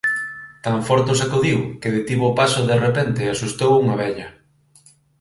tan 0.65 0.77
forte 0.87 1.09
o 1.13 1.19
sacudiu 1.21 1.59
que 1.81 1.93
detivo 1.97 2.25
o 2.29 2.35
paso 2.39 2.61
de 2.69 2.75
repente 2.85 3.19
e 3.23 3.27
asustou 3.31 3.71
unha 3.83 3.95
vella; 4.01 4.27